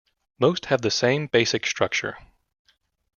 [0.39, 2.17] Most have the same basic structure.